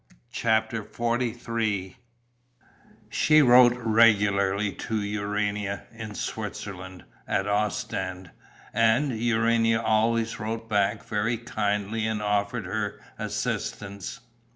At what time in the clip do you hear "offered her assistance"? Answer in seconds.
12.19-14.21